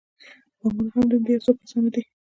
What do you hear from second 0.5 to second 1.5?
بانکونه هم د همدې یو